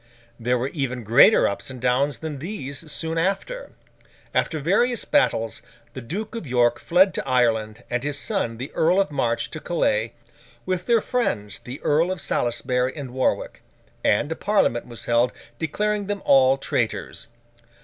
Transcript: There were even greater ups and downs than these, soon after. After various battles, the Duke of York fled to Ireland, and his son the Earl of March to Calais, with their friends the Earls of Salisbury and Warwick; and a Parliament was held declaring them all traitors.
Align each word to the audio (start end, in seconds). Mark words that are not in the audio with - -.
There 0.39 0.57
were 0.57 0.69
even 0.69 1.03
greater 1.03 1.47
ups 1.47 1.69
and 1.69 1.79
downs 1.79 2.17
than 2.21 2.39
these, 2.39 2.91
soon 2.91 3.19
after. 3.19 3.73
After 4.33 4.57
various 4.57 5.05
battles, 5.05 5.61
the 5.93 6.01
Duke 6.01 6.33
of 6.33 6.47
York 6.47 6.79
fled 6.79 7.13
to 7.13 7.27
Ireland, 7.27 7.83
and 7.87 8.01
his 8.01 8.17
son 8.17 8.57
the 8.57 8.71
Earl 8.73 8.99
of 8.99 9.11
March 9.11 9.51
to 9.51 9.59
Calais, 9.59 10.13
with 10.65 10.87
their 10.87 11.01
friends 11.01 11.59
the 11.59 11.79
Earls 11.83 12.13
of 12.13 12.19
Salisbury 12.19 12.93
and 12.95 13.11
Warwick; 13.11 13.61
and 14.03 14.31
a 14.31 14.35
Parliament 14.35 14.87
was 14.87 15.05
held 15.05 15.33
declaring 15.59 16.07
them 16.07 16.23
all 16.25 16.57
traitors. 16.57 17.29